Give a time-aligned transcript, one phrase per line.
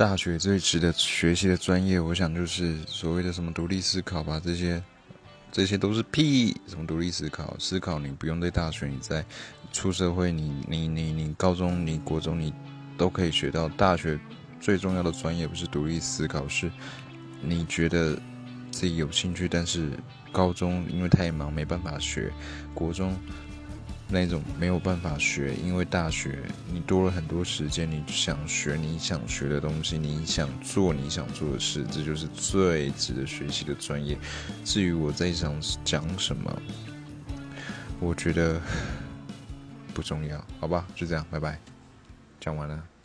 [0.00, 4.40] 大学最值得学习的专业，我想就是所谓的什么独立思考吧。
[4.42, 4.82] 这些，
[5.52, 6.58] 这些都是屁。
[6.66, 7.54] 什么独立思考？
[7.58, 9.22] 思考你不用在大学，你在
[9.74, 12.50] 出社会，你你你你高中、你国中，你
[12.96, 13.68] 都可以学到。
[13.68, 14.18] 大学
[14.58, 16.72] 最重要的专业不是独立思考，是
[17.42, 18.18] 你觉得
[18.70, 19.90] 自己有兴趣，但是
[20.32, 22.32] 高中因为太忙没办法学，
[22.72, 23.14] 国中。
[24.12, 26.38] 那种没有办法学，因为大学
[26.72, 34.18] 你多了很多时间，你想学你想学的东西，你想做你想做的事，这就是最值得学习的专业。
[34.64, 35.54] 至于我在想
[35.84, 36.62] 讲什么，
[38.00, 38.60] 我觉得
[39.94, 41.58] 不重要，好吧，就这样，拜拜，
[42.40, 42.90] 讲完了。